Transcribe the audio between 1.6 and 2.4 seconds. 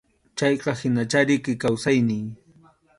kawsayniy.